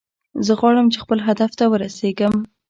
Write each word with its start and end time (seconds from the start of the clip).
زه 0.45 0.53
غواړم 0.59 0.87
چې 0.93 0.97
خپل 1.03 1.19
هدف 1.27 1.51
ته 1.59 1.65
ورسیږم 1.67 2.33